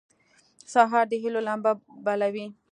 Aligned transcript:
سهار 0.73 1.05
د 1.11 1.13
هيلو 1.23 1.39
لمبه 1.47 1.71
بلوي. 2.05 2.45